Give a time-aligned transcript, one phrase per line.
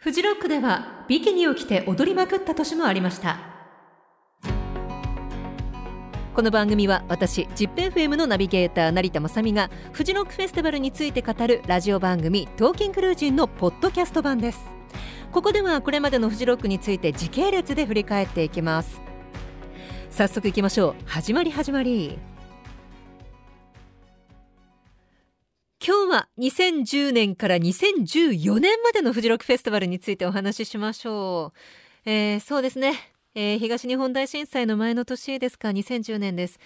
[0.00, 3.36] フジロックではビキニを着て踊りまくった年もありました。
[6.36, 14.60] この番組は私 ZIPFM のナビゲーター成田雅美がフジロックフェスティバルについて語るラジオ番組「トーキングルージン」のポッドキャスト版です。
[15.32, 19.02] ここではこれまでのフジロックについて時系列で振り返っていきます。
[20.10, 20.94] 早速いきましょう。
[21.06, 22.20] 始まり始まり。
[25.88, 31.54] 今日は2010年から2014年までのフジロックフェスティバルについてお話ししましょ
[32.04, 32.10] う。
[32.10, 32.92] えー、そうですね、
[33.34, 36.60] えー、東日本大震災の前の年ですか、2010年です。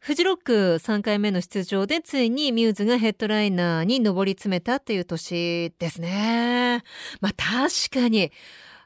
[0.00, 6.82] フジロック3回目の出場でついにミューズがヘッドライナーに上り詰めたっていう年ですね。
[7.20, 8.32] まあ確かに、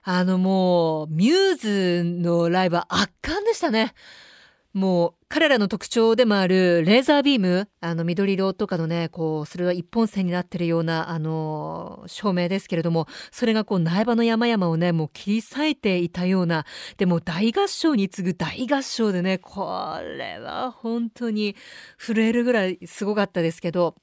[0.03, 3.95] あのもう、ミューズのライブは圧巻でしたね。
[4.75, 16.67] もう彼らの特徴でもあるレーザービーム、あの緑色とかのね、こう、それは一本線になってるような、あの、照明ですけれども、それがこう、苗場の山々をね、もう切り裂いていたような、
[16.99, 19.61] でも大合唱に次ぐ大合唱でね、こ
[20.19, 21.57] れは本当に
[21.99, 23.97] 震えるぐらいすごかったですけど、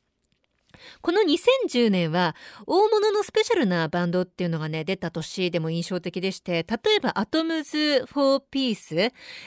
[1.02, 8.96] この2010年は大物のスペシャルなバンドっていうのがね出た年でも印象的でして例えばアトムズ4ピース、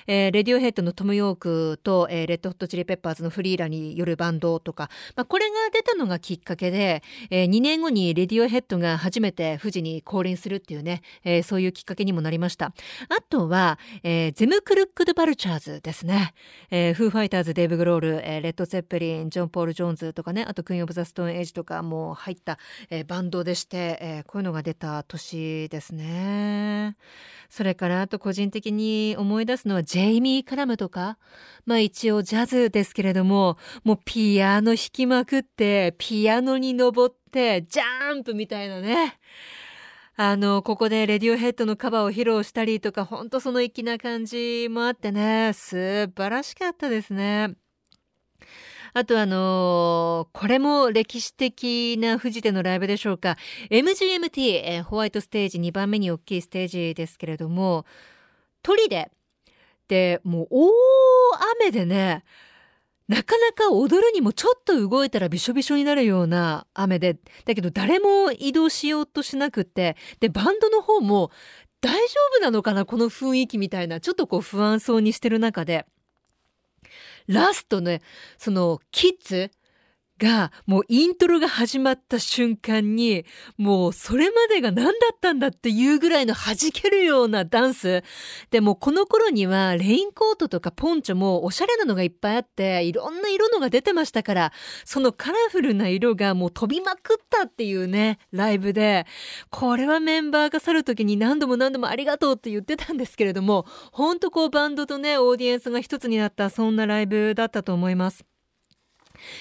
[0.06, 12.72] えー、レディオヘッドのトム・ヨークと、えー、レッドホットチリペッパーズのフリーらによるバンドとか、まあ、これが出たのがきっかけで、えー、2年後にレディオヘッドが初めて富士に降臨するっていうね、えー、そういうきっかけにもなりました。
[13.08, 16.34] あとは、えー、ゼム・クルックド・バルチャーズですね、
[16.70, 22.58] えー、フーファイターズデーブ・グロール、えー、レッド・ゼッペリンジョン・ポール・ジョーンズとかねあとクイーン・オブ・ザ・ストーン・エイジとかも入った、
[22.90, 26.96] えー、バンドでして、えー、こういうのが出た年ですね。
[27.48, 31.18] それからあと個人的に思い出すのはジェイミー・カラムとか、
[31.66, 39.18] まあ一応ジャズですけれども、もうピアノ弾きまくって、ピアノに登って、ジャンプみたいなね。
[40.16, 47.54] あの、ここでレディオヘッドのカバーを披露したりとか、ほんとその粋な感じもあってね、素晴らしかったですね。
[48.96, 53.36] あとあのー、これも歴史的な富士でのライブでしょうか。
[53.68, 57.86] MGMT、えー、ホワイトステージ2番目に大きいステージですけれども、
[58.62, 59.10] 鳥で、
[59.88, 60.70] で、もう大
[61.60, 62.22] 雨でね、
[63.08, 71.32] なかなか踊るにもちょっと動いたらびしょびしょになるような雨で、だけど誰も移動しようとしなくって、で、バンドの方も
[71.80, 75.84] 大丈夫なのかなこの雰囲気みたいな、ちょっとこう不安そうにしてる中で、
[77.26, 78.02] ラストね、
[78.38, 79.50] そのキッズ
[80.18, 83.24] がもうイントロが始まった瞬間に
[83.56, 88.02] もうそれまでが何だったんだっていうぐらいの弾けるようなダンス
[88.50, 94.52] でもこの頃にはレインコートとかポンチョもおしゃれなのがいっぱいあっていろんな色のが出てましたから
[94.84, 99.06] そのカラフルな色がもう飛びまくったっていうねライブで
[99.50, 108.33] これはメンバーが去る時に何度も何度もありがとうって言ってたんですけれどもほんとこうバンドとねオーディエンスが一つになったそんなライブだったと思います。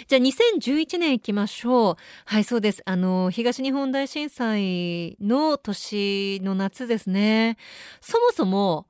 [0.08, 1.96] じゃあ2011年行きましょう。
[2.26, 2.82] はい、そうです。
[2.86, 7.58] あの、東日本大震災の年の夏ですね。
[8.02, 8.88] そもそも、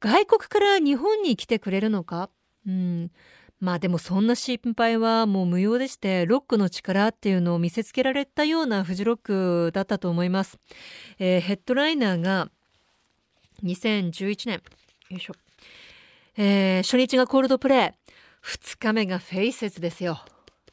[0.00, 2.30] 外国から日本に来てくれるのか？
[2.66, 3.10] うん。
[3.58, 10.58] まあでもそんな心配はもう無用でして、ロックの力っていうのを見せつけられたようなフジロックだったと思います。
[11.18, 12.50] えー、ヘッドライナーが
[13.64, 14.62] 2011年、
[15.08, 15.34] よいしょ。
[16.36, 18.05] えー、初日がコールドプレイ。
[18.46, 20.20] 2日目がフェイセスですよ。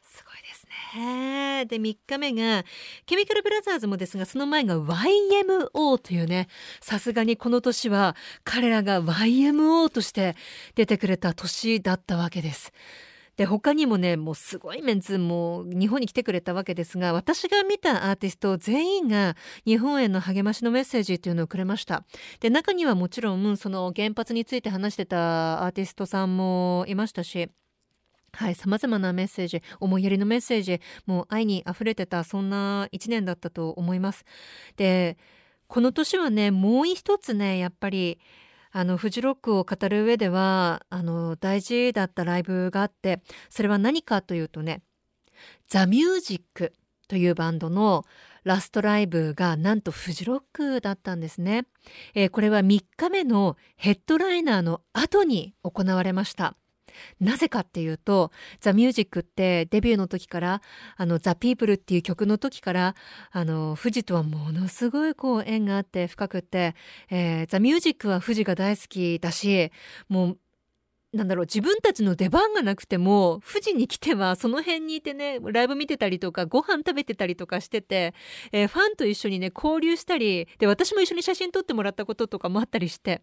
[0.00, 0.64] すごいです
[0.96, 1.66] ね。
[1.66, 2.64] で、3日目が、
[3.04, 6.46] ケミカルブラザーズもですが、その前が YMO というね、
[6.80, 8.14] さすがにこの年は
[8.44, 10.36] 彼らが YMO として
[10.76, 12.72] 出てくれた年だったわけです。
[13.36, 22.04] で他にもねもうすごいメンツも日本に来てくれたわけですが私が見たアーティスト全員が日本への励ましのメッセージっていうのをくれました
[22.40, 27.50] で中にはもちろんその原発について話してたアーティストさんもいましたし
[28.34, 34.24] はい、様々なメッセージ、思いやりのメッセージ、もう愛に溢れてた、そんな一年だったと思います。
[34.76, 35.16] で、
[35.66, 38.18] この年はね、もう一つね、やっぱり、
[38.72, 44.82] あの、フジロックを語る上では、あの、大事だったライブがあって、それは何かというとね、
[45.68, 46.72] ザ・ミュージック
[47.08, 48.04] というバンドの
[48.42, 51.66] ラストライブがなんとフジロックだったんですね。
[52.14, 56.56] えー、これは3日目のヘッドライナーの後に行われました。
[57.20, 58.30] なぜかっていうと、
[58.60, 60.62] ザ・ミュージックってデビューの時から、
[60.96, 62.94] あの、ザ・ピープルっていう曲の時から、
[63.30, 66.74] あの、富士とはものすごいこう縁があって深くって、
[67.10, 69.70] えー、ザ・ミュージックは富士が大好きだし、
[70.08, 70.38] もう
[71.14, 78.14] なんだろう自分たちの出番がなくても富士に来てはその辺にいてねライブ見てたりとかご飯食べてたりとかしてて、
[78.52, 83.22] えー、ファンと一緒にね交流したりで私も一緒に写真撮ってもらったこととかもあったりして。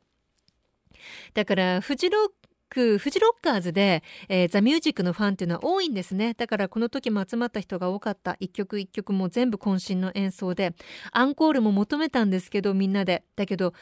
[1.34, 2.30] だからフジロッ
[2.72, 6.34] クフジロッカーズで、えー、ザ・ミュージックのファンっていうのは多いんですね。
[6.34, 8.38] だからこの時も集まった人が多かった。
[8.40, 10.74] 一曲一曲も全部渾身の演奏で
[11.12, 13.24] アンコールも求めたんですけどみんなで。
[13.36, 13.74] だけど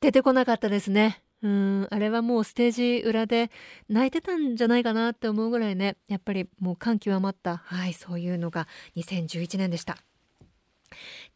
[0.00, 1.22] 出てこなかったですね。
[1.42, 3.50] うんあれはもうステージ裏で
[3.88, 5.96] 泣いてたんじゃないかなって思うぐらいね。
[6.08, 7.58] やっぱりもう感極まった。
[7.58, 8.66] はいそういうのが
[8.96, 9.98] 2011年でした。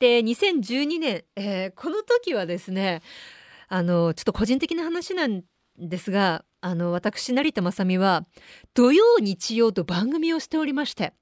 [0.00, 3.02] で2012年、えー、この時はですね
[3.68, 5.42] あのちょっと個人的な話なん
[5.78, 8.24] ですがあの私成田雅美は
[8.74, 11.12] 土曜日曜と番組をしておりまして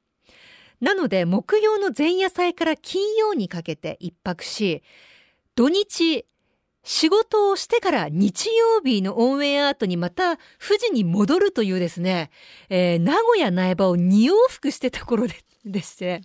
[0.80, 4.82] なので木曜の前夜祭から金曜にかけて一泊し
[5.54, 6.24] 土日
[6.82, 12.30] 仕事をしてから日曜日のオンエア後にまた富士に戻るというですね、
[12.70, 16.20] えー、名古屋苗場を2往復してた頃ででして。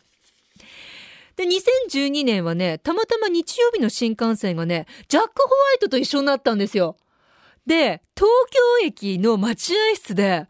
[1.38, 6.98] で、2012年はね、たまたま日曜日の新幹線がね、ジャック・ホワイトと一緒になったんですよ。
[7.66, 8.30] で、東
[8.82, 10.48] 京駅の待合室で、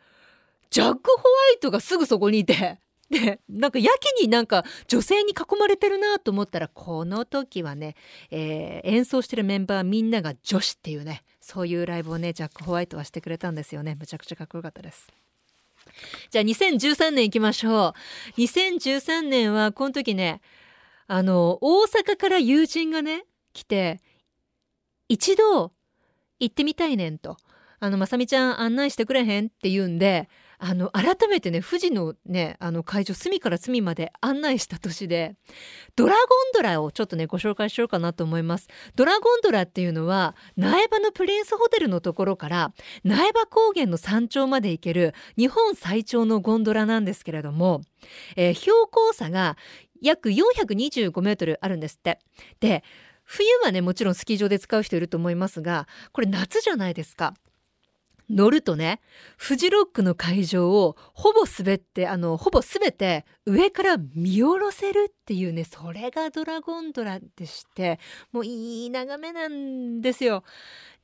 [0.70, 2.80] ジャック・ホワイトがすぐそこにいて、
[3.10, 7.96] でなんかやけになんか女性に囲まれてるなと思ったらこの時はね、
[8.30, 15.08] えー、演奏してるメンバーみんなが女子っていうねそういうライブをねジャック・ホワイトはしてくれたんですよねむちゃくちゃかっこよかったです。
[16.30, 17.96] じゃあ2013年いきましょ
[18.38, 18.40] う。
[18.40, 20.42] 2013年はこの時ね
[21.08, 24.00] あの大阪から友人がね来て
[25.08, 25.72] 一度
[26.40, 27.38] 行ってみたいねんと。
[27.82, 30.30] あの、まさみちゃん案内してくれへんって言うんで、
[30.62, 35.36] あの改めてね富士のねあの会場隅から隅まで案内した年で
[35.96, 36.20] ドラゴン
[36.54, 42.74] ドラをちょっとねご紹介しようかなと思いますドラゴンドラっていうのは苗場のプリンスホテルのところから
[43.06, 47.82] 苗場高原の山頂まで行ける日本最長のゴンドラなんですけれども、
[48.36, 49.56] えー、標高差が
[50.02, 52.20] 約425メートルあるんですって
[52.60, 52.84] で
[53.32, 57.36] 冬はねもちろんスキー場で使う人いると思いますがこれ夏じゃないですか
[58.30, 59.02] 乗るとね、
[59.38, 68.00] フジロックの会場をほぼ滑って、あの、ほぼ全て上から見下ろせるっていうね、それがドラゴンドラでして、
[68.32, 70.44] もういい眺めなんですよ。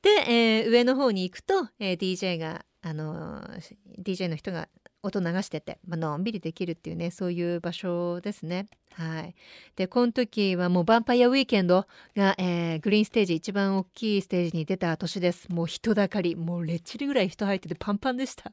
[0.02, 4.68] で、えー、上の方に行くと、えー、DJ が、あのー、DJ の人が
[5.06, 8.66] 音流してて、まあのんびりできるっていうねそういう場所ですね。
[8.92, 9.34] はい、
[9.76, 11.86] でこの時はもうヴァンパイアウィーケンド
[12.16, 15.48] が、えー、グリーンステージ一番大きいステージに出た年です。
[15.50, 18.52] もう人だかりもうレッチリぐらい人入っててパンパンでした。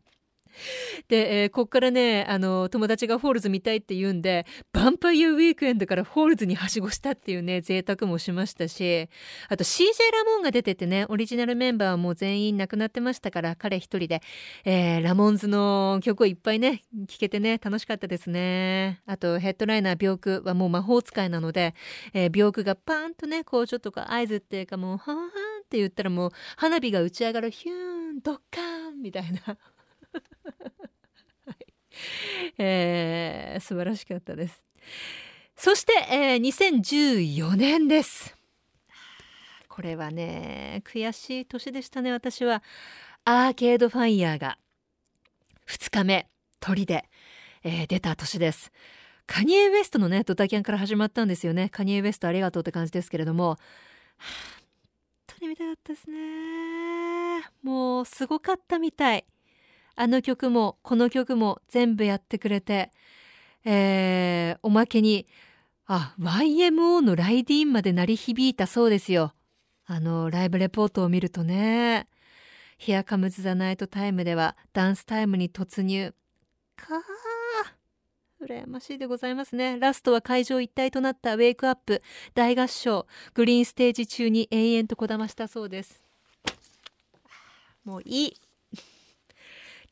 [1.08, 9.10] で、えー、こっからねあの友達がフォールズ見たいって言うんでヴァンパイアウィークエンドからフォールズにはしごしたっていうね贅沢もしましたし
[9.50, 14.22] あと CJ ラモンが出ててねオリジナルメンバーはもう全員亡くなってましたから彼一人で、
[14.66, 19.02] えー、ラモンズの曲をいっぱいね聴けてね楽しかったですね。
[19.06, 21.76] あとヘッドライナービョークはもう魔法使いなので、
[22.14, 25.28] えー、ビョークがパーンとねこうちょっとこう合図っていうかもうはーはー
[25.64, 27.76] って言ったらもう花火が打ち上がるヒュー
[28.14, 29.58] ンドッカーンみたいな。
[31.45, 34.63] はいえー、素晴らしかったです。
[35.56, 38.36] そして、えー、2014年です。
[39.68, 42.62] これはね悔しい年でしたね私は。
[43.25, 44.57] アーケードファイヤーが
[45.68, 46.27] 2日目
[46.60, 47.10] 鳥で、
[47.63, 48.71] えー、出た年です。
[49.25, 51.69] カニエ・ウエストのねドタキャンから始まったんですよね。
[51.69, 53.57] カニエ・ウエストありがとうって感じですけれども、はあ、
[55.27, 57.43] 本当に見たかったですね。
[57.63, 59.25] もうすごかったみたい。
[59.96, 62.92] あの曲もこの曲も全部やってくれて、
[63.66, 65.28] えー、おまけに
[65.86, 69.34] あ YMO のライディーンまで鳴り響いたそうですよ。
[69.86, 72.08] あのライブレポートを見るとね
[72.80, 76.14] 「Here Comes the Night Time」ではダンスタイムに突入。
[76.76, 77.24] かー
[78.44, 79.78] 羨ましいでございますね。
[79.80, 82.02] ラストは会場一体となったウェイクアップ
[82.34, 86.04] 大合唱グリーンステージ中に延々とこだましたそうです。
[87.86, 88.52] もういい。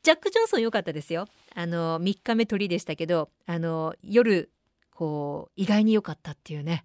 [0.03, 4.51] ジャック・ジョンソン良かったですよあの3日目鳥でしたけどあの夜
[4.91, 6.83] こう意外に良かったっていうね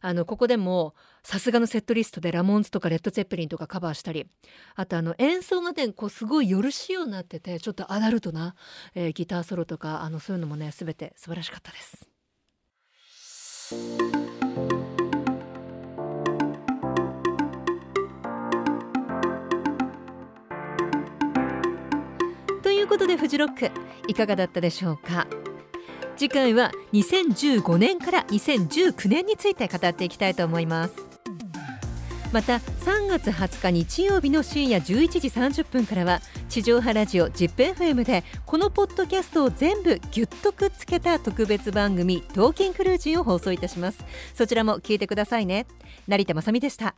[0.00, 4.26] あのここでもさすがのセットリストでラモンズとかレッド・ツェッペリンとかカバーしたり
[4.76, 8.54] あとあの演奏がねこうすごい夜仕様になっててちょっとアダルトな、
[8.94, 12.15] えー、ギターソロとかあのそういうのもね全て素晴らしかったです。
[22.96, 23.70] ことでフジロック
[24.08, 25.26] いかがだったでしょうか？
[26.16, 30.94] 次回は2015年から2019年について語っていきたいと思います。
[32.32, 44.02] また3月20日日曜日の深夜11時30分からは地上波ラジオ ZIPFM でこのポッドキャストを全部ぎゅっとくっつけた特別番組「トーキンクルージン」を放送いたします。
[44.32, 45.66] そちらも聞いてくださいね。
[46.08, 46.94] 成田まさでした。